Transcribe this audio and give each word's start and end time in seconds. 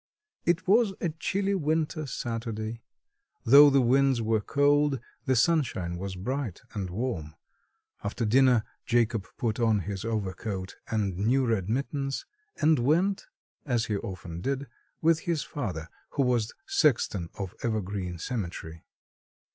It 0.45 0.67
was 0.67 0.95
a 0.99 1.09
chilly 1.09 1.53
winter 1.53 2.07
Saturday. 2.07 2.81
Though 3.43 3.69
the 3.69 3.83
winds 3.83 4.19
were 4.19 4.41
cold, 4.41 4.99
the 5.25 5.35
sunshine 5.35 5.95
was 5.95 6.15
bright 6.15 6.63
and 6.73 6.89
warm. 6.89 7.35
After 8.03 8.25
dinner 8.25 8.63
Jacob 8.87 9.27
put 9.37 9.59
on 9.59 9.81
his 9.81 10.03
overcoat 10.03 10.75
and 10.89 11.15
new 11.17 11.45
red 11.45 11.69
mittens 11.69 12.25
and 12.59 12.79
went, 12.79 13.27
as 13.63 13.85
he 13.85 13.97
often 13.97 14.41
did, 14.41 14.65
with 15.03 15.19
his 15.19 15.43
father, 15.43 15.87
who 16.13 16.23
was 16.23 16.51
sexton 16.65 17.29
of 17.37 17.53
Evergreen 17.61 18.17
cemetery. 18.17 18.83